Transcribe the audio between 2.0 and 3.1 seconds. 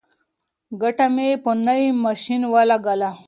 ماشین ولګوله.